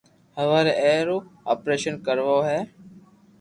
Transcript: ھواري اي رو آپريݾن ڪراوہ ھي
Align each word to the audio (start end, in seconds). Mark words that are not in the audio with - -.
ھواري 0.37 0.73
اي 0.83 0.95
رو 1.07 1.17
آپريݾن 1.53 1.95
ڪراوہ 2.05 2.41
ھي 2.49 2.59